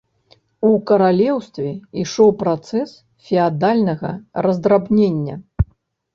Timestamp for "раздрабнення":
4.49-5.35